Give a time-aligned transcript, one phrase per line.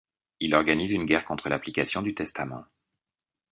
[0.39, 2.65] Il organise une guerre contre l'application du testament.